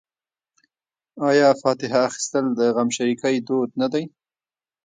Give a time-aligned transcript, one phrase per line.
[1.29, 4.03] آیا فاتحه اخیستل د غمشریکۍ دود نه دی؟